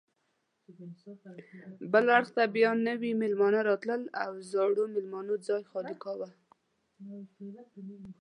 [1.93, 6.29] بل اړخ ته بیا نوي میلمانه راتلل او زړو میلمنو ځای خالي کاوه.